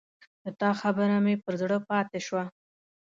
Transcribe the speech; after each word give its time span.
د 0.43 0.45
تا 0.59 0.69
خبره 0.81 1.17
مې 1.25 1.35
پر 1.43 1.53
زړه 1.61 1.77
پاته 1.89 2.19
شوه 2.27 2.43